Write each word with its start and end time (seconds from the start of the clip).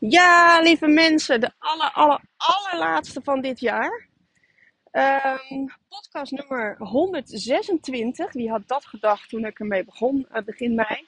Ja, 0.00 0.60
lieve 0.60 0.86
mensen, 0.86 1.40
de 1.40 1.50
aller, 1.58 1.90
aller, 1.92 2.20
allerlaatste 2.36 3.20
van 3.22 3.40
dit 3.40 3.60
jaar. 3.60 4.08
Ehm, 4.90 5.66
podcast 5.88 6.32
nummer 6.32 6.76
126. 6.78 8.32
Wie 8.32 8.50
had 8.50 8.62
dat 8.66 8.86
gedacht 8.86 9.28
toen 9.28 9.44
ik 9.44 9.58
ermee 9.58 9.84
begon, 9.84 10.26
uh, 10.32 10.42
begin 10.42 10.74
mei? 10.74 11.06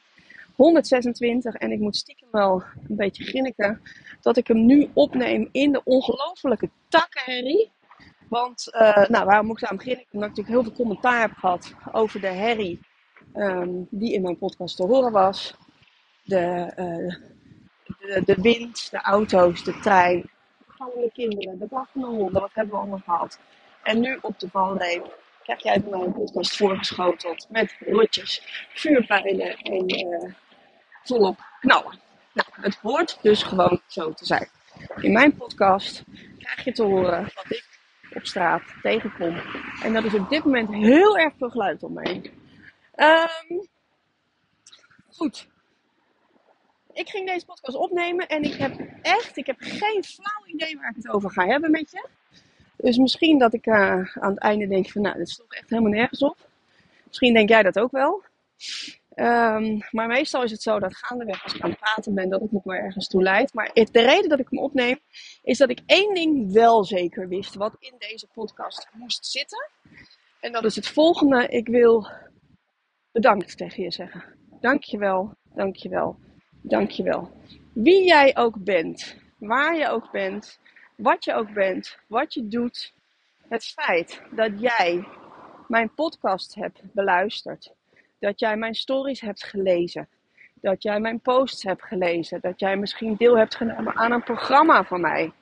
126 0.56 1.54
en 1.54 1.72
ik 1.72 1.78
moet 1.78 1.96
stiekem 1.96 2.28
wel 2.30 2.62
een 2.88 2.96
beetje 2.96 3.24
grinniken 3.24 3.82
dat 4.20 4.36
ik 4.36 4.46
hem 4.46 4.66
nu 4.66 4.90
opneem 4.94 5.48
in 5.52 5.72
de 5.72 5.84
ongelofelijke 5.84 6.70
takkenherrie. 6.88 7.70
Want, 8.28 8.68
uh, 8.74 9.06
nou, 9.06 9.24
waarom 9.24 9.46
moet 9.46 9.62
ik 9.62 9.68
aan 9.68 9.76
beginnen? 9.76 10.04
Omdat 10.10 10.28
ik 10.30 10.36
natuurlijk 10.36 10.48
heel 10.48 10.62
veel 10.62 10.84
commentaar 10.84 11.20
heb 11.20 11.32
gehad 11.32 11.74
over 11.92 12.20
de 12.20 12.26
herrie 12.26 12.80
um, 13.34 13.86
die 13.90 14.12
in 14.12 14.22
mijn 14.22 14.38
podcast 14.38 14.76
te 14.76 14.86
horen 14.86 15.12
was. 15.12 15.54
De, 16.22 16.72
uh, 16.76 17.28
de, 18.00 18.36
wind, 18.40 18.90
de 18.90 19.00
auto's, 19.00 19.64
de 19.64 19.78
trein, 19.78 20.30
de 20.78 21.10
kinderen, 21.12 21.58
de 21.58 21.66
blaffende 21.66 22.06
honden, 22.06 22.40
wat 22.40 22.50
hebben 22.54 22.74
we 22.74 22.80
allemaal 22.80 23.02
gehad. 23.04 23.38
En 23.82 24.00
nu 24.00 24.18
op 24.20 24.38
de 24.38 24.48
valreep 24.50 25.18
krijg 25.42 25.62
jij 25.62 25.80
bij 25.80 25.90
mij 25.90 26.00
een 26.00 26.12
podcast 26.12 26.56
voorgeschoteld 26.56 27.46
met 27.50 27.76
rotjes, 27.86 28.42
vuurpijlen 28.74 29.56
en 29.56 29.94
uh, 29.94 30.32
volop 31.02 31.38
knallen. 31.60 31.98
Nou, 32.32 32.48
het 32.52 32.76
hoort 32.76 33.18
dus 33.22 33.42
gewoon 33.42 33.80
zo 33.86 34.12
te 34.12 34.24
zijn. 34.24 34.48
In 35.00 35.12
mijn 35.12 35.36
podcast 35.36 36.04
krijg 36.38 36.64
je 36.64 36.72
te 36.72 36.82
horen 36.82 37.22
wat 37.22 37.44
ik 37.48 37.64
op 38.14 38.26
straat 38.26 38.62
tegenkom. 38.82 39.40
En 39.82 39.92
dat 39.92 40.04
is 40.04 40.14
op 40.14 40.30
dit 40.30 40.44
moment 40.44 40.68
heel 40.74 41.18
erg 41.18 41.32
veel 41.38 41.50
geluid 41.50 41.82
om 41.82 41.92
me 41.92 42.08
heen. 42.08 42.30
Um, 42.96 43.68
goed, 45.10 45.46
ik 47.00 47.08
ging 47.08 47.26
deze 47.26 47.46
podcast 47.46 47.76
opnemen 47.76 48.26
en 48.26 48.42
ik 48.42 48.54
heb 48.54 48.80
echt, 49.02 49.36
ik 49.36 49.46
heb 49.46 49.56
geen 49.58 50.04
flauw 50.04 50.46
idee 50.46 50.76
waar 50.76 50.90
ik 50.90 50.96
het 50.96 51.08
over 51.08 51.30
ga 51.30 51.46
hebben 51.46 51.70
met 51.70 51.90
je. 51.90 52.08
Dus 52.76 52.96
misschien 52.96 53.38
dat 53.38 53.54
ik 53.54 53.66
uh, 53.66 54.16
aan 54.16 54.30
het 54.30 54.38
einde 54.38 54.66
denk 54.66 54.90
van, 54.90 55.02
nou, 55.02 55.16
dit 55.16 55.28
is 55.28 55.36
toch 55.36 55.52
echt 55.52 55.70
helemaal 55.70 55.92
nergens 55.92 56.22
op. 56.22 56.36
Misschien 57.06 57.34
denk 57.34 57.48
jij 57.48 57.62
dat 57.62 57.78
ook 57.78 57.90
wel. 57.90 58.22
Um, 59.14 59.78
maar 59.90 60.06
meestal 60.06 60.42
is 60.42 60.50
het 60.50 60.62
zo 60.62 60.78
dat 60.78 60.96
gaandeweg 60.96 61.42
als 61.44 61.54
ik 61.54 61.62
aan 61.62 61.70
het 61.70 61.78
praten 61.78 62.14
ben, 62.14 62.28
dat 62.28 62.40
het 62.40 62.52
me 62.52 62.60
wel 62.64 62.74
ergens 62.74 63.08
toe 63.08 63.22
leidt. 63.22 63.54
Maar 63.54 63.70
de 63.74 63.88
reden 63.92 64.28
dat 64.28 64.38
ik 64.38 64.46
hem 64.50 64.58
opneem, 64.58 64.98
is 65.42 65.58
dat 65.58 65.70
ik 65.70 65.80
één 65.86 66.14
ding 66.14 66.52
wel 66.52 66.84
zeker 66.84 67.28
wist, 67.28 67.54
wat 67.54 67.76
in 67.78 67.94
deze 67.98 68.28
podcast 68.32 68.88
moest 68.92 69.26
zitten. 69.26 69.70
En 70.40 70.52
dat 70.52 70.64
is 70.64 70.76
het 70.76 70.88
volgende. 70.88 71.48
Ik 71.48 71.68
wil 71.68 72.08
bedankt 73.12 73.56
tegen 73.56 73.82
je 73.82 73.90
zeggen. 73.90 74.24
Dankjewel, 74.60 75.34
dankjewel, 75.54 76.18
Dankjewel. 76.62 77.30
Wie 77.72 78.04
jij 78.04 78.36
ook 78.36 78.64
bent, 78.64 79.16
waar 79.38 79.76
je 79.76 79.88
ook 79.88 80.10
bent, 80.10 80.60
wat 80.96 81.24
je 81.24 81.34
ook 81.34 81.52
bent, 81.52 81.98
wat 82.06 82.34
je 82.34 82.48
doet. 82.48 82.92
Het 83.48 83.64
feit 83.64 84.22
dat 84.30 84.60
jij 84.60 85.04
mijn 85.68 85.94
podcast 85.94 86.54
hebt 86.54 86.80
beluisterd. 86.92 87.72
Dat 88.18 88.40
jij 88.40 88.56
mijn 88.56 88.74
stories 88.74 89.20
hebt 89.20 89.44
gelezen. 89.44 90.08
Dat 90.54 90.82
jij 90.82 91.00
mijn 91.00 91.20
posts 91.20 91.62
hebt 91.62 91.82
gelezen. 91.82 92.40
Dat 92.40 92.60
jij 92.60 92.76
misschien 92.76 93.16
deel 93.16 93.38
hebt 93.38 93.54
genomen 93.54 93.96
aan 93.96 94.12
een 94.12 94.22
programma 94.22 94.84
van 94.84 95.00
mij. 95.00 95.32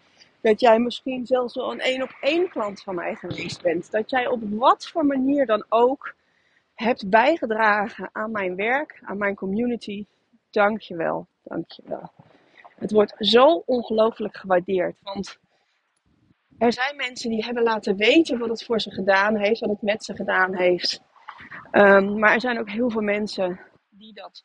Dat 0.41 0.61
jij 0.61 0.79
misschien 0.79 1.27
zelfs 1.27 1.55
wel 1.55 1.73
een 1.73 1.81
één 1.81 2.03
op 2.03 2.17
één 2.21 2.49
klant 2.49 2.83
van 2.83 2.95
mij 2.95 3.15
geweest 3.15 3.63
bent. 3.63 3.91
Dat 3.91 4.11
jij 4.11 4.27
op 4.27 4.41
wat 4.43 4.89
voor 4.89 5.07
manier 5.07 5.47
dan 5.47 5.65
ook 5.69 6.15
hebt 6.75 7.11
bijgedragen 7.11 8.11
aan 8.13 8.31
mijn 8.31 8.57
werk, 8.57 9.01
aan 9.05 9.19
mijn 9.19 9.35
community, 9.35 10.07
Dankjewel, 10.51 11.29
dankjewel. 11.43 12.13
Het 12.79 12.93
wordt 12.93 13.15
zo 13.19 13.63
ongelooflijk 13.67 14.37
gewaardeerd. 14.37 14.99
Want 15.03 15.39
er 16.59 16.73
zijn 16.73 16.97
mensen 16.97 17.31
die 17.31 17.45
hebben 17.45 17.63
laten 17.63 17.97
weten 17.97 18.39
wat 18.39 18.49
het 18.49 18.65
voor 18.65 18.81
ze 18.81 18.91
gedaan 18.91 19.37
heeft, 19.37 19.61
wat 19.61 19.71
het 19.71 19.83
met 19.83 20.05
ze 20.05 20.15
gedaan 20.15 20.57
heeft. 20.57 21.01
Um, 21.73 22.19
maar 22.19 22.33
er 22.33 22.41
zijn 22.41 22.59
ook 22.59 22.71
heel 22.71 22.91
veel 22.91 23.01
mensen 23.01 23.61
die 23.89 24.13
dat 24.13 24.45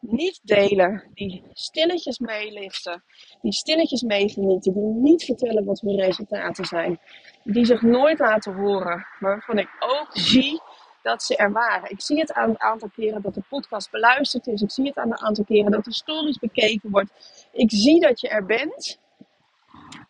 niet 0.00 0.40
delen, 0.42 1.10
die 1.14 1.44
stilletjes 1.52 2.18
meeliften, 2.18 3.04
die 3.42 3.52
stilletjes 3.52 4.02
meegenieten, 4.02 4.72
die 4.72 4.82
niet 4.82 5.24
vertellen 5.24 5.64
wat 5.64 5.80
hun 5.80 6.00
resultaten 6.00 6.64
zijn, 6.64 7.00
die 7.44 7.64
zich 7.64 7.82
nooit 7.82 8.18
laten 8.18 8.54
horen, 8.54 9.06
maar 9.18 9.30
waarvan 9.30 9.58
ik 9.58 9.68
ook 9.78 10.08
zie 10.10 10.60
dat 11.04 11.22
ze 11.22 11.36
er 11.36 11.52
waren. 11.52 11.90
Ik 11.90 12.00
zie 12.00 12.18
het 12.18 12.32
aan 12.32 12.48
het 12.48 12.58
aantal 12.58 12.88
keren 12.96 13.22
dat 13.22 13.34
de 13.34 13.42
podcast 13.48 13.90
beluisterd 13.90 14.46
is. 14.46 14.62
Ik 14.62 14.70
zie 14.70 14.86
het 14.86 14.96
aan 14.96 15.10
het 15.10 15.20
aantal 15.20 15.44
keren 15.44 15.70
dat 15.70 15.84
de 15.84 15.92
stories 15.92 16.38
bekeken 16.38 16.90
wordt. 16.90 17.10
Ik 17.52 17.70
zie 17.70 18.00
dat 18.00 18.20
je 18.20 18.28
er 18.28 18.44
bent. 18.44 18.98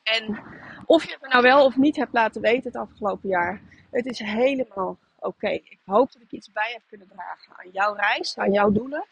En 0.03 0.43
of 0.87 1.05
je 1.05 1.13
het 1.13 1.23
me 1.23 1.29
nou 1.29 1.43
wel 1.43 1.65
of 1.65 1.77
niet 1.77 1.97
hebt 1.97 2.13
laten 2.13 2.41
weten 2.41 2.73
het 2.73 2.77
afgelopen 2.77 3.29
jaar, 3.29 3.61
het 3.91 4.07
is 4.07 4.19
helemaal 4.19 4.99
oké. 5.19 5.49
Ik 5.49 5.79
hoop 5.85 6.13
dat 6.13 6.23
ik 6.23 6.31
iets 6.31 6.53
bij 6.53 6.71
heb 6.73 6.83
kunnen 6.89 7.09
dragen 7.09 7.53
aan 7.57 7.71
jouw 7.73 7.95
reis, 7.95 8.39
aan 8.39 8.53
jouw 8.53 8.71
doelen. 8.71 9.07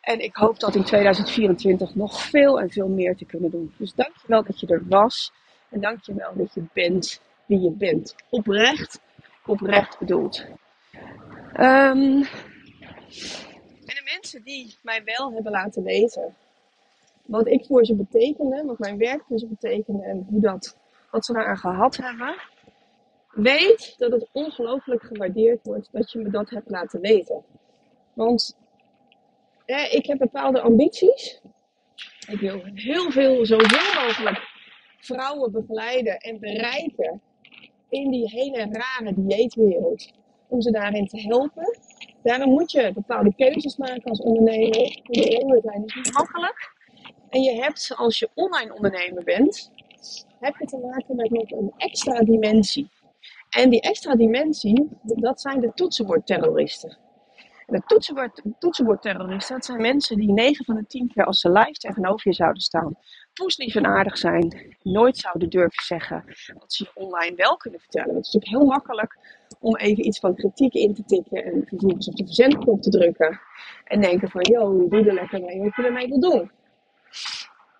En 0.00 0.20
ik 0.20 0.36
hoop 0.36 0.60
dat 0.60 0.74
in 0.74 0.84
2024 0.84 1.94
nog 1.94 2.20
veel 2.20 2.60
en 2.60 2.70
veel 2.70 2.88
meer 2.88 3.16
te 3.16 3.24
kunnen 3.24 3.50
doen. 3.50 3.74
Dus 3.76 3.94
dankjewel 3.94 4.42
dat 4.42 4.60
je 4.60 4.66
er 4.66 4.82
was. 4.88 5.32
En 5.68 5.80
dankjewel 5.80 6.32
dat 6.34 6.54
je 6.54 6.62
bent 6.72 7.20
wie 7.46 7.60
je 7.60 7.70
bent. 7.70 8.14
Oprecht, 8.30 9.00
oprecht 9.46 9.98
bedoeld. 9.98 10.46
Um, 11.60 12.22
en 13.86 13.94
de 13.94 14.10
mensen 14.14 14.42
die 14.42 14.76
mij 14.82 15.04
wel 15.04 15.32
hebben 15.32 15.52
laten 15.52 15.82
weten 15.82 16.36
wat 17.26 17.46
ik 17.46 17.64
voor 17.64 17.84
ze 17.84 17.94
betekende, 17.94 18.64
wat 18.64 18.78
mijn 18.78 18.98
werk 18.98 19.22
voor 19.28 19.38
ze 19.38 19.46
betekende 19.46 20.04
en 20.04 20.26
hoe 20.30 20.40
dat, 20.40 20.76
wat 21.10 21.24
ze 21.24 21.32
daaraan 21.32 21.56
gehad 21.56 21.96
hebben, 21.96 22.36
weet 23.30 23.94
dat 23.98 24.12
het 24.12 24.28
ongelooflijk 24.32 25.02
gewaardeerd 25.02 25.60
wordt 25.62 25.88
dat 25.92 26.12
je 26.12 26.18
me 26.18 26.30
dat 26.30 26.50
hebt 26.50 26.70
laten 26.70 27.00
weten. 27.00 27.44
Want 28.12 28.56
ik 29.90 30.06
heb 30.06 30.18
bepaalde 30.18 30.60
ambities. 30.60 31.40
Ik 32.28 32.40
wil 32.40 32.62
heel 32.74 33.10
veel, 33.10 33.46
zoveel 33.46 34.02
mogelijk 34.04 34.38
vrouwen 34.98 35.52
begeleiden 35.52 36.18
en 36.18 36.40
bereiken 36.40 37.20
in 37.88 38.10
die 38.10 38.28
hele 38.28 38.68
rare 38.70 39.12
dieetwereld 39.16 40.12
om 40.48 40.60
ze 40.60 40.70
daarin 40.70 41.06
te 41.06 41.20
helpen. 41.20 41.78
Daarom 42.22 42.50
moet 42.50 42.70
je 42.70 42.92
bepaalde 42.94 43.34
keuzes 43.34 43.76
maken 43.76 44.10
als 44.10 44.20
ondernemer. 44.20 45.02
Ondernemer 45.06 45.60
zijn 45.62 45.84
is 45.84 45.94
niet 45.94 46.12
makkelijk. 46.12 46.76
En 47.28 47.42
je 47.42 47.62
hebt, 47.62 47.92
als 47.96 48.18
je 48.18 48.30
online 48.34 48.74
ondernemer 48.74 49.24
bent, 49.24 49.70
heb 50.40 50.56
je 50.56 50.66
te 50.66 50.78
maken 50.78 51.16
met 51.16 51.30
nog 51.30 51.50
een 51.50 51.72
extra 51.76 52.20
dimensie. 52.20 52.90
En 53.50 53.70
die 53.70 53.80
extra 53.80 54.14
dimensie, 54.14 54.88
dat 55.02 55.40
zijn 55.40 55.60
de 55.60 55.72
toetsenbordterroristen. 55.74 56.98
De 57.66 57.82
toetsenbord, 57.86 58.42
toetsenbordterroristen, 58.58 59.54
dat 59.54 59.64
zijn 59.64 59.80
mensen 59.80 60.16
die 60.16 60.32
9 60.32 60.64
van 60.64 60.74
de 60.74 60.86
10 60.86 61.08
keer 61.08 61.24
als 61.24 61.40
ze 61.40 61.50
live 61.50 61.72
tegenover 61.72 62.28
je 62.28 62.34
zouden 62.34 62.62
staan, 62.62 62.98
poeslief 63.34 63.74
en 63.74 63.86
aardig 63.86 64.18
zijn, 64.18 64.76
nooit 64.82 65.16
zouden 65.16 65.48
durven 65.48 65.84
zeggen 65.84 66.24
wat 66.58 66.72
ze 66.72 66.90
online 66.94 67.36
wel 67.36 67.56
kunnen 67.56 67.80
vertellen. 67.80 68.14
Het 68.14 68.26
is 68.26 68.32
natuurlijk 68.32 68.62
heel 68.62 68.70
makkelijk 68.70 69.18
om 69.60 69.76
even 69.76 70.06
iets 70.06 70.18
van 70.18 70.34
kritiek 70.34 70.74
in 70.74 70.94
te 70.94 71.04
tikken 71.04 71.44
en 71.44 71.64
vervolgens 71.66 72.08
op 72.08 72.16
de 72.16 72.24
verzendknop 72.24 72.82
te 72.82 72.90
drukken. 72.90 73.40
En 73.84 74.00
denken 74.00 74.30
van, 74.30 74.42
yo, 74.42 74.88
doe 74.88 75.08
er 75.08 75.14
lekker 75.14 75.40
mee 75.40 75.60
wat 75.60 75.76
je 75.76 75.82
ermee 75.82 76.08
wil 76.08 76.20
doen. 76.20 76.50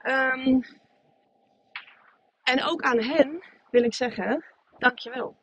Um, 0.06 0.62
en 2.42 2.64
ook 2.64 2.82
aan 2.82 3.00
hen 3.00 3.42
wil 3.70 3.82
ik 3.82 3.94
zeggen, 3.94 4.44
dankjewel. 4.78 5.36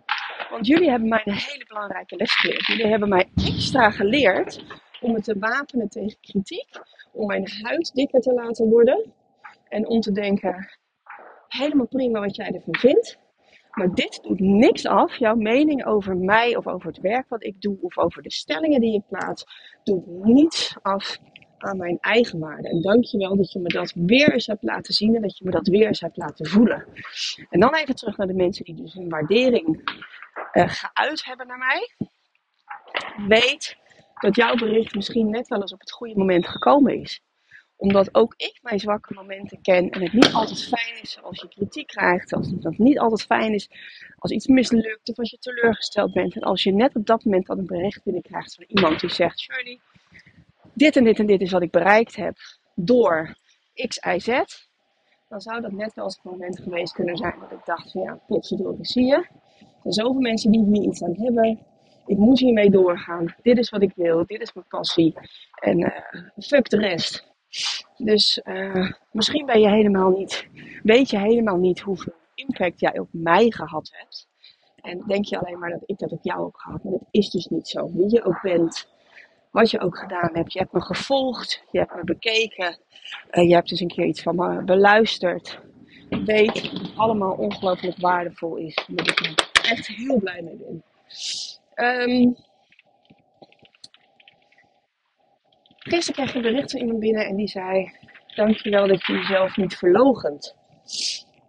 Want 0.49 0.67
jullie 0.67 0.89
hebben 0.89 1.09
mij 1.09 1.21
een 1.25 1.33
hele 1.33 1.65
belangrijke 1.67 2.15
les 2.15 2.35
geleerd. 2.35 2.65
Jullie 2.65 2.87
hebben 2.87 3.09
mij 3.09 3.29
extra 3.35 3.89
geleerd 3.89 4.63
om 5.01 5.11
me 5.11 5.21
te 5.21 5.39
wapenen 5.39 5.89
tegen 5.89 6.17
kritiek. 6.21 6.69
Om 7.11 7.27
mijn 7.27 7.49
huid 7.61 7.93
dikker 7.93 8.21
te 8.21 8.33
laten 8.33 8.69
worden. 8.69 9.13
En 9.69 9.87
om 9.87 9.99
te 9.99 10.11
denken, 10.11 10.69
helemaal 11.47 11.87
prima 11.87 12.19
wat 12.19 12.35
jij 12.35 12.51
ervan 12.51 12.75
vindt. 12.75 13.17
Maar 13.75 13.93
dit 13.93 14.19
doet 14.23 14.39
niks 14.39 14.85
af. 14.85 15.15
Jouw 15.15 15.35
mening 15.35 15.85
over 15.85 16.17
mij 16.17 16.55
of 16.55 16.67
over 16.67 16.87
het 16.87 16.99
werk 16.99 17.29
wat 17.29 17.43
ik 17.43 17.61
doe 17.61 17.77
of 17.81 17.97
over 17.97 18.21
de 18.21 18.31
stellingen 18.31 18.81
die 18.81 18.93
ik 18.93 19.07
plaats, 19.07 19.45
doet 19.83 20.07
niets 20.07 20.75
af 20.81 21.17
aan 21.57 21.77
mijn 21.77 21.97
eigen 22.01 22.39
waarde. 22.39 22.69
En 22.69 22.81
dankjewel 22.81 23.35
dat 23.37 23.51
je 23.51 23.59
me 23.59 23.67
dat 23.67 23.93
weer 23.95 24.33
eens 24.33 24.47
hebt 24.47 24.63
laten 24.63 24.93
zien 24.93 25.15
en 25.15 25.21
dat 25.21 25.37
je 25.37 25.45
me 25.45 25.51
dat 25.51 25.67
weer 25.67 25.87
eens 25.87 25.99
hebt 25.99 26.17
laten 26.17 26.45
voelen. 26.45 26.85
En 27.49 27.59
dan 27.59 27.75
even 27.75 27.95
terug 27.95 28.17
naar 28.17 28.27
de 28.27 28.33
mensen 28.33 28.65
die 28.65 28.75
dus 28.75 28.93
hun 28.93 29.09
waardering 29.09 29.91
uh, 30.53 30.63
geuit 30.67 31.25
hebben 31.25 31.47
naar 31.47 31.57
mij. 31.57 31.95
Weet 33.27 33.77
dat 34.19 34.35
jouw 34.35 34.55
bericht 34.55 34.95
misschien 34.95 35.29
net 35.29 35.47
wel 35.47 35.61
eens 35.61 35.73
op 35.73 35.79
het 35.79 35.91
goede 35.91 36.17
moment 36.17 36.47
gekomen 36.47 37.01
is 37.01 37.21
omdat 37.77 38.15
ook 38.15 38.33
ik 38.37 38.59
mijn 38.61 38.79
zwakke 38.79 39.13
momenten 39.13 39.61
ken 39.61 39.89
en 39.89 40.01
het 40.01 40.13
niet 40.13 40.33
altijd 40.33 40.63
fijn 40.63 41.01
is 41.01 41.19
als 41.21 41.41
je 41.41 41.47
kritiek 41.47 41.87
krijgt. 41.87 42.33
Als 42.33 42.51
het 42.59 42.77
niet 42.77 42.99
altijd 42.99 43.25
fijn 43.25 43.53
is 43.53 43.69
als 44.17 44.31
iets 44.31 44.47
mislukt 44.47 45.09
of 45.09 45.17
als 45.17 45.29
je 45.29 45.37
teleurgesteld 45.37 46.13
bent. 46.13 46.35
En 46.35 46.41
als 46.41 46.63
je 46.63 46.73
net 46.73 46.95
op 46.95 47.05
dat 47.05 47.23
moment 47.23 47.45
dan 47.45 47.57
een 47.57 47.65
bericht 47.65 48.03
binnenkrijgt 48.03 48.55
van 48.55 48.65
iemand 48.67 48.99
die 48.99 49.09
zegt: 49.09 49.39
Shirley, 49.39 49.79
dit 50.73 50.95
en 50.95 51.03
dit 51.03 51.19
en 51.19 51.25
dit 51.25 51.41
is 51.41 51.51
wat 51.51 51.61
ik 51.61 51.71
bereikt 51.71 52.15
heb 52.15 52.37
door 52.75 53.35
X, 53.87 53.97
Y, 53.97 54.19
Z. 54.19 54.27
dan 55.29 55.41
zou 55.41 55.61
dat 55.61 55.71
net 55.71 55.93
wel 55.93 56.05
eens 56.05 56.15
het 56.15 56.31
moment 56.31 56.59
geweest 56.59 56.93
kunnen 56.93 57.17
zijn 57.17 57.39
dat 57.39 57.51
ik 57.51 57.65
dacht 57.65 57.91
van 57.91 58.01
ja, 58.01 58.19
potverdorie, 58.27 58.85
zie 58.85 59.05
je. 59.05 59.15
Er 59.59 59.93
zijn 59.93 60.07
zoveel 60.07 60.21
mensen 60.21 60.51
die 60.51 60.63
hier 60.63 60.83
iets 60.83 61.03
aan 61.03 61.15
hebben. 61.15 61.59
Ik 62.05 62.17
moet 62.17 62.39
hiermee 62.39 62.69
doorgaan. 62.69 63.35
Dit 63.41 63.57
is 63.57 63.69
wat 63.69 63.81
ik 63.81 63.91
wil. 63.95 64.25
Dit 64.25 64.41
is 64.41 64.53
mijn 64.53 64.67
passie. 64.67 65.13
En 65.59 65.79
uh, 65.79 65.89
fuck 66.37 66.69
de 66.69 66.77
rest. 66.77 67.34
Dus 67.97 68.41
uh, 68.43 68.91
misschien 69.11 69.45
ben 69.45 69.59
je 69.59 69.69
helemaal 69.69 70.09
niet, 70.09 70.47
weet 70.83 71.09
je 71.09 71.19
helemaal 71.19 71.57
niet 71.57 71.79
hoeveel 71.79 72.13
impact 72.35 72.79
jij 72.79 72.99
op 72.99 73.07
mij 73.11 73.51
gehad 73.51 73.89
hebt. 73.93 74.27
En 74.81 75.03
denk 75.07 75.25
je 75.25 75.39
alleen 75.39 75.59
maar 75.59 75.69
dat 75.69 75.83
ik 75.85 75.97
dat 75.97 76.11
op 76.11 76.23
jou 76.23 76.43
heb 76.43 76.55
gehad. 76.55 76.83
Maar 76.83 76.91
dat 76.91 77.07
is 77.11 77.29
dus 77.29 77.47
niet 77.47 77.67
zo. 77.67 77.91
Wie 77.93 78.09
je 78.09 78.23
ook 78.23 78.41
bent, 78.41 78.87
wat 79.51 79.71
je 79.71 79.79
ook 79.79 79.97
gedaan 79.97 80.29
hebt. 80.33 80.53
Je 80.53 80.59
hebt 80.59 80.71
me 80.71 80.81
gevolgd, 80.81 81.63
je 81.71 81.79
hebt 81.79 81.95
me 81.95 82.03
bekeken, 82.03 82.77
uh, 83.31 83.47
je 83.47 83.53
hebt 83.53 83.69
dus 83.69 83.79
een 83.79 83.87
keer 83.87 84.05
iets 84.05 84.21
van 84.21 84.35
me 84.35 84.63
beluisterd. 84.63 85.59
Weet 86.09 86.71
dat 86.71 86.81
het 86.81 86.91
allemaal 86.95 87.33
ongelooflijk 87.33 87.97
waardevol 87.97 88.55
is. 88.55 88.85
En 88.87 88.95
dat 88.95 89.07
ik 89.07 89.49
echt 89.69 89.87
heel 89.87 90.19
blij 90.19 90.41
mee 90.41 90.55
ben. 90.55 90.83
Um, 91.75 92.35
gisteren 95.85 96.15
kreeg 96.15 96.29
ik 96.29 96.35
een 96.35 96.51
bericht 96.51 96.71
van 96.71 96.79
iemand 96.79 96.99
binnen 96.99 97.25
en 97.25 97.35
die 97.35 97.47
zei: 97.47 97.91
Dankjewel 98.35 98.87
dat 98.87 99.05
je 99.05 99.13
jezelf 99.13 99.57
niet 99.57 99.75
verlogent. 99.75 100.55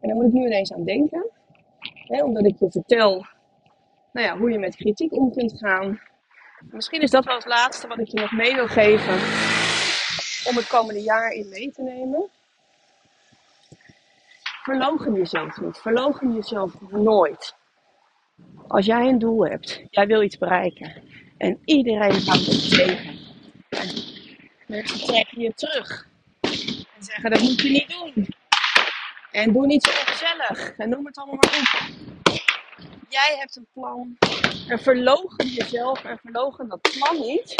En 0.00 0.08
daar 0.08 0.16
moet 0.16 0.26
ik 0.26 0.32
nu 0.32 0.46
ineens 0.46 0.72
aan 0.72 0.84
denken. 0.84 1.30
Hè, 1.80 2.24
omdat 2.24 2.46
ik 2.46 2.58
je 2.58 2.70
vertel 2.70 3.26
nou 4.12 4.26
ja, 4.26 4.36
hoe 4.36 4.50
je 4.50 4.58
met 4.58 4.76
kritiek 4.76 5.12
om 5.12 5.32
kunt 5.32 5.58
gaan. 5.58 6.00
Misschien 6.70 7.00
is 7.00 7.10
dat 7.10 7.24
wel 7.24 7.34
het 7.34 7.46
laatste 7.46 7.86
wat 7.86 7.98
ik 7.98 8.06
je 8.06 8.20
nog 8.20 8.32
mee 8.32 8.54
wil 8.54 8.66
geven 8.66 9.14
om 10.50 10.56
het 10.56 10.66
komende 10.66 11.02
jaar 11.02 11.30
in 11.30 11.48
mee 11.48 11.70
te 11.70 11.82
nemen. 11.82 12.28
Verlogen 14.62 15.14
jezelf 15.14 15.60
niet. 15.60 15.78
Verlogen 15.78 16.34
jezelf 16.34 16.80
nooit. 16.90 17.54
Als 18.66 18.86
jij 18.86 19.08
een 19.08 19.18
doel 19.18 19.46
hebt, 19.46 19.82
jij 19.90 20.06
wil 20.06 20.22
iets 20.22 20.38
bereiken 20.38 21.02
en 21.38 21.58
iedereen 21.64 22.26
houdt 22.26 22.46
het 22.46 22.70
tegen. 22.70 23.15
En 24.66 24.74
mensen 24.74 25.06
trekken 25.06 25.40
je 25.40 25.54
terug 25.54 26.08
en 26.40 27.02
zeggen 27.04 27.30
dat 27.30 27.40
moet 27.40 27.60
je 27.60 27.70
niet 27.70 27.88
doen. 27.88 28.26
En 29.30 29.52
doe 29.52 29.66
niet 29.66 29.84
zo 29.84 29.90
ongezellig 29.90 30.76
en 30.76 30.88
noem 30.88 31.06
het 31.06 31.18
allemaal 31.18 31.36
maar 31.36 31.80
op. 31.80 32.34
Jij 33.08 33.36
hebt 33.38 33.56
een 33.56 33.66
plan 33.72 34.16
en 34.68 34.78
verlogen 34.78 35.46
jezelf 35.46 36.04
en 36.04 36.18
verlogen 36.18 36.68
dat 36.68 36.80
plan 36.80 37.20
niet, 37.20 37.54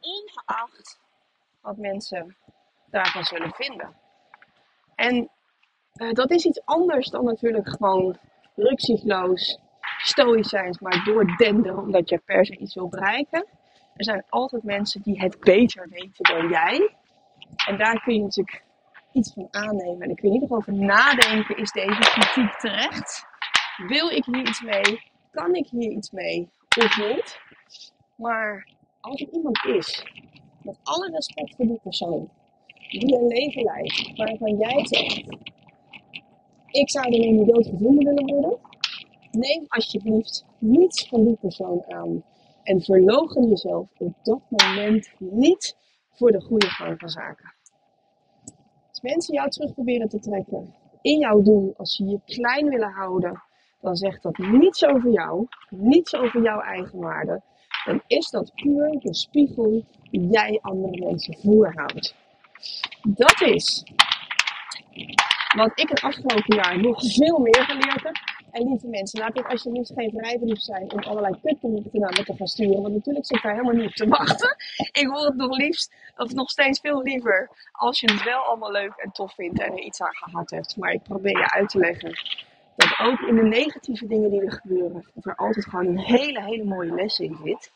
ongeacht 0.00 0.98
wat 1.60 1.76
mensen 1.76 2.36
daarvan 2.90 3.24
zullen 3.24 3.52
vinden. 3.54 3.96
En 4.94 5.30
uh, 5.94 6.12
dat 6.12 6.30
is 6.30 6.44
iets 6.44 6.64
anders 6.64 7.08
dan 7.08 7.24
natuurlijk 7.24 7.68
gewoon 7.68 8.18
rukzichtloos 8.54 9.58
stoïcijns 9.98 10.78
maar 10.78 11.04
doordenderen 11.04 11.78
omdat 11.78 12.08
je 12.08 12.18
per 12.18 12.46
se 12.46 12.56
iets 12.56 12.74
wil 12.74 12.88
bereiken. 12.88 13.46
Er 13.96 14.04
zijn 14.04 14.24
altijd 14.28 14.62
mensen 14.62 15.02
die 15.02 15.20
het 15.20 15.40
beter 15.40 15.88
weten 15.90 16.34
dan 16.34 16.48
jij. 16.48 16.94
En 17.66 17.78
daar 17.78 18.02
kun 18.02 18.14
je 18.14 18.20
natuurlijk 18.20 18.64
iets 19.12 19.32
van 19.32 19.48
aannemen. 19.50 20.00
En 20.00 20.10
ik 20.10 20.16
kun 20.16 20.28
in 20.28 20.34
ieder 20.34 20.56
over 20.56 20.72
nadenken, 20.72 21.56
is 21.56 21.72
deze 21.72 21.98
kritiek 21.98 22.58
terecht? 22.58 23.24
Wil 23.86 24.08
ik 24.08 24.24
hier 24.24 24.48
iets 24.48 24.62
mee? 24.62 25.02
Kan 25.30 25.54
ik 25.54 25.66
hier 25.66 25.90
iets 25.90 26.10
mee? 26.10 26.48
Of 26.78 26.98
niet? 26.98 27.40
Maar 28.16 28.68
als 29.00 29.20
er 29.20 29.28
iemand 29.32 29.64
is, 29.64 30.06
met 30.62 30.78
alle 30.82 31.10
respect 31.10 31.54
voor 31.56 31.66
die 31.66 31.80
persoon, 31.82 32.30
die 32.88 33.18
een 33.18 33.26
leven 33.26 33.62
leidt 33.62 34.12
waarvan 34.16 34.56
jij 34.56 34.86
zegt, 34.86 35.24
ik 36.66 36.90
zou 36.90 37.04
er 37.04 37.32
niet 37.32 37.46
dood 37.46 37.66
gevonden 37.66 38.04
willen 38.04 38.26
worden, 38.26 38.58
neem 39.30 39.64
alsjeblieft 39.68 40.44
niets 40.58 41.08
van 41.08 41.24
die 41.24 41.36
persoon 41.40 41.84
aan. 41.88 42.22
En 42.66 42.80
verlogen 42.80 43.48
jezelf 43.48 43.88
op 43.98 44.14
dat 44.22 44.40
moment 44.48 45.10
niet 45.18 45.76
voor 46.12 46.32
de 46.32 46.40
goede 46.40 46.66
gang 46.66 46.98
van 46.98 47.08
zaken. 47.08 47.54
Als 48.88 49.00
mensen 49.00 49.34
jou 49.34 49.50
terug 49.50 49.74
proberen 49.74 50.08
te 50.08 50.18
trekken 50.18 50.74
in 51.02 51.18
jouw 51.18 51.42
doel, 51.42 51.74
als 51.76 51.96
ze 51.96 52.04
je 52.04 52.20
klein 52.24 52.68
willen 52.68 52.92
houden, 52.92 53.42
dan 53.80 53.96
zegt 53.96 54.22
dat 54.22 54.38
niets 54.38 54.84
over 54.84 55.10
jou, 55.10 55.46
niets 55.70 56.14
over 56.14 56.42
jouw 56.42 56.60
eigenwaarde. 56.60 57.42
Dan 57.84 58.02
is 58.06 58.30
dat 58.30 58.54
puur 58.54 58.98
de 58.98 59.14
spiegel 59.14 59.84
die 60.10 60.28
jij 60.30 60.58
andere 60.62 61.04
mensen 61.06 61.36
voorhoudt. 61.38 62.14
Dat 63.02 63.40
is 63.40 63.84
wat 65.56 65.72
ik 65.74 65.88
het 65.88 66.00
afgelopen 66.00 66.56
jaar 66.56 66.80
nog 66.80 67.02
veel 67.14 67.38
meer 67.38 67.64
geleerd 67.64 68.02
heb. 68.02 68.25
En 68.56 68.68
lieve 68.68 68.88
mensen, 68.88 69.20
laat 69.20 69.38
ik 69.38 69.46
alsjeblieft 69.46 69.92
geen 69.94 70.10
vrijbrief 70.10 70.60
zijn 70.60 70.92
om 70.92 70.98
allerlei 70.98 71.34
kutberichten 71.42 72.00
naar 72.00 72.14
me 72.18 72.24
te 72.24 72.34
gaan 72.36 72.46
sturen. 72.46 72.82
Want 72.82 72.94
natuurlijk 72.94 73.26
zit 73.26 73.42
daar 73.42 73.52
helemaal 73.52 73.74
niet 73.74 73.86
op 73.86 73.94
te 73.94 74.08
wachten. 74.08 74.56
Ik 75.00 75.06
hoor 75.06 75.24
het 75.24 75.36
nog 75.36 75.56
liefst, 75.56 75.94
of 76.16 76.32
nog 76.32 76.50
steeds 76.50 76.80
veel 76.80 77.02
liever, 77.02 77.50
als 77.72 78.00
je 78.00 78.12
het 78.12 78.24
wel 78.24 78.38
allemaal 78.38 78.72
leuk 78.72 78.92
en 78.96 79.10
tof 79.10 79.34
vindt 79.34 79.60
en 79.60 79.72
er 79.72 79.78
iets 79.78 80.00
aan 80.00 80.14
gehad 80.14 80.50
hebt. 80.50 80.76
Maar 80.76 80.92
ik 80.92 81.02
probeer 81.02 81.38
je 81.38 81.50
uit 81.50 81.68
te 81.68 81.78
leggen 81.78 82.10
dat 82.76 82.98
ook 82.98 83.20
in 83.20 83.34
de 83.34 83.42
negatieve 83.42 84.06
dingen 84.06 84.30
die 84.30 84.44
er 84.44 84.52
gebeuren, 84.52 85.10
er 85.20 85.36
altijd 85.36 85.64
gewoon 85.64 85.86
een 85.86 85.98
hele, 85.98 86.42
hele 86.42 86.64
mooie 86.64 86.94
les 86.94 87.18
in 87.18 87.38
zit. 87.44 87.72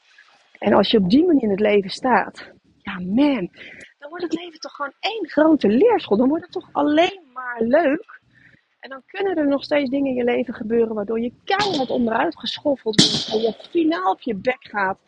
En 0.58 0.72
als 0.72 0.90
je 0.90 0.98
op 0.98 1.10
die 1.10 1.26
manier 1.26 1.42
in 1.42 1.50
het 1.50 1.60
leven 1.60 1.90
staat, 1.90 2.52
ja 2.78 2.92
man, 2.92 3.50
dan 3.98 4.08
wordt 4.08 4.24
het 4.24 4.34
leven 4.34 4.60
toch 4.60 4.72
gewoon 4.72 4.94
één 5.00 5.28
grote 5.28 5.68
leerschool. 5.68 6.16
Dan 6.16 6.28
wordt 6.28 6.44
het 6.44 6.52
toch 6.52 6.68
alleen 6.72 7.20
maar 7.32 7.60
leuk. 7.62 8.19
En 8.80 8.90
dan 8.90 9.02
kunnen 9.06 9.36
er 9.36 9.48
nog 9.48 9.64
steeds 9.64 9.90
dingen 9.90 10.10
in 10.10 10.14
je 10.14 10.24
leven 10.24 10.54
gebeuren 10.54 10.94
waardoor 10.94 11.20
je 11.20 11.32
keihard 11.44 11.90
onderuit 11.90 12.38
geschoffeld 12.38 13.00
wordt. 13.00 13.28
En 13.32 13.40
je 13.40 13.68
finaal 13.70 14.12
op 14.12 14.20
je 14.20 14.34
bek 14.34 14.58
gaat. 14.60 14.98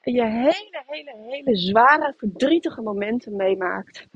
En 0.00 0.12
je 0.12 0.26
hele, 0.26 0.82
hele, 0.86 1.14
hele 1.28 1.56
zware, 1.56 2.14
verdrietige 2.16 2.82
momenten 2.82 3.36
meemaakt. 3.36 4.06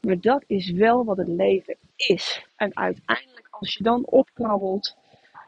Maar 0.00 0.20
dat 0.20 0.44
is 0.46 0.70
wel 0.70 1.04
wat 1.04 1.16
het 1.16 1.28
leven 1.28 1.76
is. 1.96 2.46
En 2.56 2.76
uiteindelijk, 2.76 3.48
als 3.50 3.74
je 3.74 3.82
dan 3.82 4.06
opkrabbelt 4.06 4.96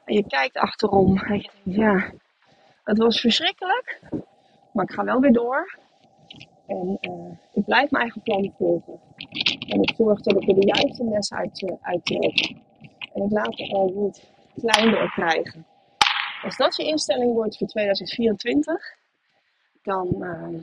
en 0.04 0.14
je 0.14 0.26
kijkt 0.26 0.56
achterom 0.56 1.18
en 1.18 1.36
je 1.36 1.50
denkt, 1.64 1.78
ja, 1.78 2.12
het 2.84 2.98
was 2.98 3.20
verschrikkelijk, 3.20 4.00
maar 4.72 4.84
ik 4.84 4.92
ga 4.92 5.04
wel 5.04 5.20
weer 5.20 5.32
door. 5.32 5.78
En 6.66 6.98
uh, 7.00 7.36
ik 7.52 7.64
blijf 7.64 7.90
mijn 7.90 8.02
eigen 8.02 8.22
plan 8.22 8.54
volgen. 8.58 9.00
En 9.68 9.82
ik 9.82 9.92
zorg 9.96 10.20
dat 10.20 10.42
ik 10.42 10.48
er 10.48 10.54
de 10.54 10.66
juiste 10.66 11.04
les 11.04 11.32
uit, 11.32 11.62
uh, 11.62 11.76
uit 11.80 12.04
trek. 12.04 12.54
En 13.30 13.38
het 13.38 13.70
al 13.72 13.92
niet 13.94 14.30
kleiner 14.54 15.10
krijgen. 15.10 15.66
Als 16.42 16.56
dat 16.56 16.76
je 16.76 16.84
instelling 16.84 17.32
wordt 17.32 17.56
voor 17.56 17.66
2024, 17.66 18.96
dan, 19.82 20.08
uh, 20.18 20.60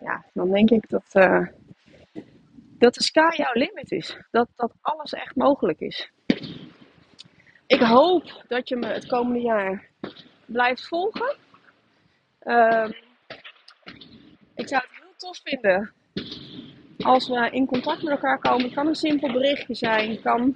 ja, 0.00 0.24
dan 0.32 0.50
denk 0.50 0.70
ik 0.70 0.88
dat, 0.88 1.04
uh, 1.12 1.46
dat 2.78 2.94
de 2.94 3.02
sky 3.02 3.36
jouw 3.36 3.52
limit 3.52 3.90
is. 3.90 4.16
Dat, 4.30 4.48
dat 4.56 4.72
alles 4.80 5.12
echt 5.12 5.36
mogelijk 5.36 5.80
is. 5.80 6.10
Ik 7.66 7.80
hoop 7.80 8.44
dat 8.48 8.68
je 8.68 8.76
me 8.76 8.86
het 8.86 9.06
komende 9.06 9.40
jaar 9.40 9.88
blijft 10.46 10.88
volgen. 10.88 11.36
Uh, 12.42 12.88
ik 14.54 14.68
zou 14.68 14.82
het 14.82 15.00
heel 15.00 15.14
tof 15.16 15.40
vinden 15.42 15.92
als 16.98 17.28
we 17.28 17.50
in 17.50 17.66
contact 17.66 18.02
met 18.02 18.12
elkaar 18.12 18.38
komen. 18.38 18.72
Kan 18.72 18.86
een 18.86 18.94
simpel 18.94 19.32
berichtje 19.32 19.74
zijn. 19.74 20.20
kan 20.20 20.52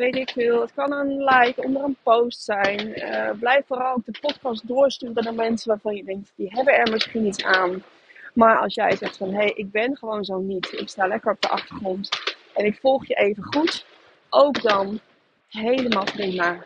weet 0.00 0.16
ik 0.16 0.30
veel. 0.30 0.60
Het 0.60 0.74
kan 0.74 0.92
een 0.92 1.24
like 1.24 1.62
onder 1.62 1.82
een 1.82 1.96
post 2.02 2.42
zijn. 2.42 2.88
Uh, 2.88 3.30
blijf 3.38 3.66
vooral 3.66 4.02
de 4.04 4.18
podcast 4.20 4.68
doorsturen 4.68 5.24
naar 5.24 5.34
mensen 5.34 5.68
waarvan 5.68 5.96
je 5.96 6.04
denkt, 6.04 6.32
die 6.36 6.48
hebben 6.50 6.74
er 6.74 6.90
misschien 6.90 7.26
iets 7.26 7.44
aan. 7.44 7.82
Maar 8.34 8.58
als 8.58 8.74
jij 8.74 8.96
zegt 8.96 9.16
van, 9.16 9.30
hé, 9.30 9.36
hey, 9.36 9.52
ik 9.52 9.70
ben 9.70 9.96
gewoon 9.96 10.24
zo 10.24 10.38
niet. 10.38 10.72
Ik 10.72 10.88
sta 10.88 11.06
lekker 11.06 11.32
op 11.32 11.40
de 11.40 11.48
achtergrond 11.48 12.08
en 12.54 12.64
ik 12.64 12.78
volg 12.80 13.06
je 13.06 13.14
even 13.14 13.44
goed. 13.44 13.86
Ook 14.30 14.62
dan 14.62 15.00
helemaal 15.48 16.04
prima. 16.04 16.64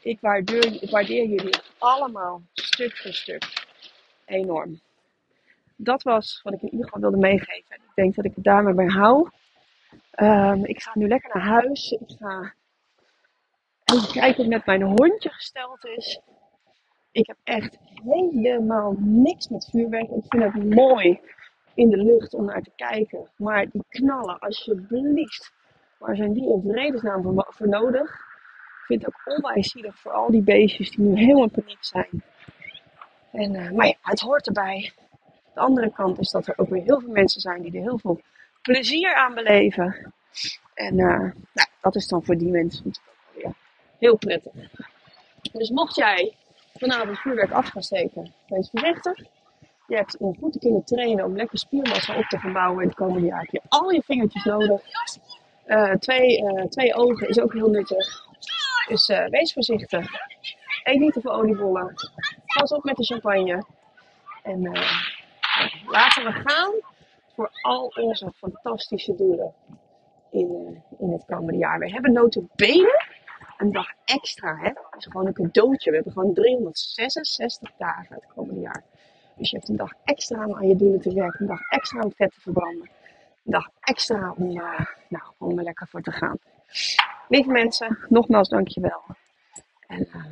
Ik 0.00 0.20
waardeer, 0.20 1.24
jullie 1.26 1.58
allemaal 1.78 2.42
stuk 2.52 2.96
voor 2.96 3.12
stuk 3.12 3.66
enorm. 4.24 4.80
Dat 5.76 6.02
was 6.02 6.40
wat 6.42 6.52
ik 6.52 6.62
in 6.62 6.70
ieder 6.70 6.84
geval 6.84 7.00
wilde 7.00 7.16
meegeven. 7.16 7.76
Ik 7.76 7.92
denk 7.94 8.14
dat 8.14 8.24
ik 8.24 8.34
het 8.34 8.44
daarmee 8.44 8.74
bij 8.74 8.86
hou. 8.86 9.28
Um, 10.16 10.64
ik 10.64 10.82
ga 10.82 10.90
nu 10.94 11.08
lekker 11.08 11.30
naar 11.34 11.46
huis. 11.46 11.90
Ik 11.90 12.16
ga 12.18 12.54
even 13.92 14.12
kijken 14.12 14.42
hoe 14.42 14.52
met 14.52 14.66
mijn 14.66 14.82
hondje 14.82 15.30
gesteld 15.30 15.84
is. 15.84 16.20
Ik 17.10 17.26
heb 17.26 17.36
echt 17.44 17.78
helemaal 18.04 18.94
niks 18.98 19.48
met 19.48 19.68
vuurwerk. 19.70 20.10
Ik 20.10 20.24
vind 20.28 20.42
het 20.42 20.74
mooi 20.74 21.20
in 21.74 21.90
de 21.90 21.96
lucht 21.96 22.34
om 22.34 22.44
naar 22.44 22.62
te 22.62 22.70
kijken. 22.76 23.30
Maar 23.36 23.70
die 23.70 23.84
knallen, 23.88 24.38
alsjeblieft. 24.38 25.52
Waar 25.98 26.16
zijn 26.16 26.32
die 26.32 26.52
in 26.52 26.62
vredesnaam 26.66 27.22
voor, 27.22 27.68
nodig? 27.68 28.10
Ik 28.10 28.86
vind 28.86 29.04
het 29.04 29.14
ook 29.14 29.36
onwijs 29.36 29.70
zielig 29.70 29.98
voor 29.98 30.12
al 30.12 30.30
die 30.30 30.42
beestjes 30.42 30.90
die 30.90 31.04
nu 31.04 31.18
helemaal 31.18 31.42
in 31.42 31.50
paniek 31.50 31.84
zijn. 31.84 32.22
En, 33.32 33.54
uh, 33.54 33.70
maar 33.70 33.86
ja, 33.86 33.96
het 34.00 34.20
hoort 34.20 34.46
erbij. 34.46 34.92
De 35.54 35.60
andere 35.60 35.92
kant 35.92 36.18
is 36.18 36.30
dat 36.30 36.46
er 36.46 36.58
ook 36.58 36.68
weer 36.68 36.82
heel 36.82 37.00
veel 37.00 37.12
mensen 37.12 37.40
zijn 37.40 37.62
die 37.62 37.76
er 37.76 37.82
heel 37.82 37.98
veel 37.98 38.20
plezier 38.62 39.14
aan 39.14 39.34
beleven. 39.34 40.12
En 40.74 40.98
uh, 40.98 41.32
nou, 41.52 41.68
dat 41.80 41.94
is 41.94 42.08
dan 42.08 42.24
voor 42.24 42.36
die 42.36 42.50
mensen 42.50 42.92
heel 44.02 44.16
prettig. 44.16 44.52
Dus 45.52 45.70
mocht 45.70 45.96
jij 45.96 46.34
vanavond 46.74 47.18
vuurwerk 47.18 47.52
af 47.52 47.68
gaan 47.68 47.82
steken, 47.82 48.32
wees 48.46 48.70
voorzichtig. 48.70 49.18
Je 49.86 49.96
hebt 49.96 50.16
om 50.16 50.36
goed 50.38 50.52
te 50.52 50.58
kunnen 50.58 50.84
trainen, 50.84 51.24
om 51.24 51.36
lekker 51.36 51.58
spiermassa 51.58 52.16
op 52.16 52.24
te 52.24 52.38
gaan 52.38 52.52
bouwen 52.52 52.82
in 52.82 52.88
het 52.88 52.96
komende 52.96 53.26
jaar, 53.26 53.40
heb 53.40 53.50
je 53.50 53.60
al 53.68 53.90
je 53.90 54.02
vingertjes 54.02 54.44
nodig. 54.44 54.82
Uh, 55.66 55.92
twee, 55.92 56.42
uh, 56.42 56.64
twee 56.64 56.94
ogen 56.94 57.28
is 57.28 57.40
ook 57.40 57.52
heel 57.52 57.68
nuttig. 57.68 58.26
Dus 58.88 59.08
uh, 59.08 59.26
wees 59.26 59.52
voorzichtig. 59.52 60.06
Eet 60.82 61.00
niet 61.00 61.12
te 61.12 61.20
veel 61.20 61.34
oliebollen. 61.34 61.94
Pas 62.58 62.72
op 62.72 62.84
met 62.84 62.96
de 62.96 63.04
champagne. 63.04 63.64
En 64.42 64.62
laten 65.86 66.24
we 66.24 66.32
gaan 66.32 66.72
voor 67.34 67.50
al 67.62 67.92
onze 68.00 68.32
fantastische 68.36 69.14
doelen 69.14 69.54
in, 70.30 70.82
in 70.98 71.12
het 71.12 71.24
komende 71.26 71.58
jaar. 71.58 71.78
We 71.78 71.90
hebben 71.90 72.12
notabene 72.12 73.10
een 73.62 73.72
dag 73.72 73.88
extra. 74.04 74.56
Hè? 74.56 74.72
Dat 74.72 74.94
is 74.96 75.04
gewoon 75.04 75.26
een 75.26 75.32
cadeautje. 75.32 75.90
We 75.90 75.96
hebben 75.96 76.12
gewoon 76.12 76.34
366 76.34 77.72
dagen 77.78 78.14
het 78.14 78.26
komende 78.34 78.60
jaar. 78.60 78.84
Dus 79.36 79.50
je 79.50 79.56
hebt 79.56 79.68
een 79.68 79.76
dag 79.76 79.92
extra 80.04 80.46
om 80.46 80.54
aan 80.54 80.68
je 80.68 80.76
doelen 80.76 81.00
te 81.00 81.14
werken. 81.14 81.40
Een 81.40 81.46
dag 81.46 81.60
extra 81.68 82.00
om 82.00 82.12
vet 82.12 82.32
te 82.34 82.40
verbranden. 82.40 82.90
Een 83.44 83.52
dag 83.52 83.68
extra 83.80 84.34
om, 84.36 84.50
uh, 84.50 84.80
nou, 85.08 85.24
om 85.38 85.58
er 85.58 85.64
lekker 85.64 85.88
voor 85.88 86.02
te 86.02 86.12
gaan. 86.12 86.38
Lieve 87.28 87.50
mensen, 87.50 87.98
nogmaals 88.08 88.48
dankjewel. 88.48 89.02
En 89.86 90.08
uh, 90.14 90.24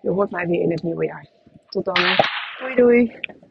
je 0.00 0.10
hoort 0.10 0.30
mij 0.30 0.46
weer 0.46 0.60
in 0.60 0.70
het 0.70 0.82
nieuwe 0.82 1.04
jaar. 1.04 1.26
Tot 1.68 1.84
dan. 1.84 2.16
Doei 2.58 2.74
doei. 2.74 3.20